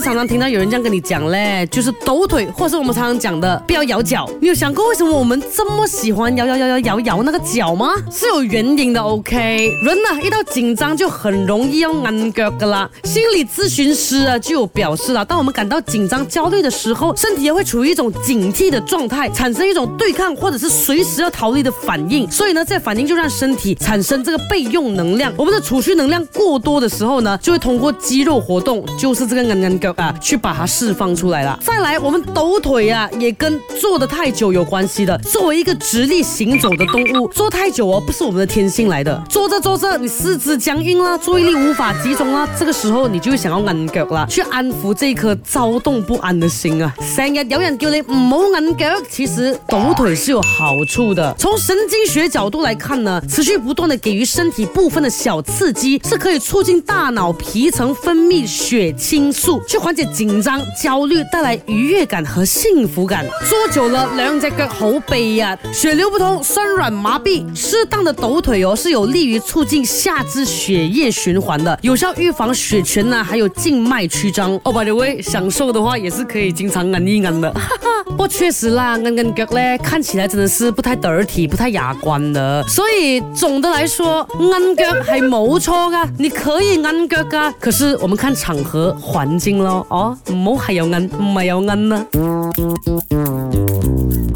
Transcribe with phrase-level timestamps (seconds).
[0.00, 4.28] 常常听到有人这样跟你讲嘞，就是抖腿，或是我们常常讲的不要摇脚。
[4.40, 7.90] 你有想过为什么我们这么喜欢摇摇摇摇摇摇那个脚吗？
[8.10, 9.00] 是有原因的。
[9.00, 12.88] OK，人呢一到紧张就很容易要按 g 的啦。
[13.04, 22.28] 心理咨询师啊就有表示啦，当我们感到紧张焦虑的时候，身体也会处于一种警惕的状态，产生一种对抗或者是随时要逃离的反应。
[22.30, 25.30] 所以呢，这反应就让身体产生这个备用能量。
[25.36, 29.89] 我们的储蓄能量过多的时候呢，就会通过肌肉活动，就是这个按按个。
[29.96, 31.58] 啊，去把它释放出来了。
[31.62, 35.16] 再来，我们抖腿啊，也跟坐得太久有关系的。
[35.18, 39.20] 作为一个直立行走的动物，坐太久哦，不是我们的天性来的。
[39.28, 46.92] 坐着坐着，你四肢僵硬啦，注意力无法集中啦，这个时候你就会想要按脚啦，去安抚这颗躁动不安的心啊。
[47.00, 51.34] 虽日有人觉你唔好按脚，其实抖腿是有好处的。
[51.38, 59.79] 从神经学角度来看呢，持续不断的给予身体部分的小刺激，是可以促进大脑皮层分泌血清素去。
[59.80, 63.24] 缓解紧张、焦虑，带来愉悦感和幸福感。
[63.48, 67.42] 坐久了，两只脚好悲呀，血流不通，酸软麻痹。
[67.56, 74.52] 适当的抖腿哦，是有利于促进下肢血液循环的，有效预防血栓呐，还有静脉曲张。
[74.64, 77.50] 哦，by the way，享受的话也是可以经常按一按的。
[77.54, 77.99] 哈哈。
[78.16, 82.62] 不确实啦，恩恩脚咧，看起来真的是不太得体，不太雅观的。
[82.68, 87.50] 所以总的来说，恩脚还冇错噶，你可以恩脚噶。
[87.58, 92.06] 可是我们看场合环境咯，哦，冇还有恩，冇要恩呢。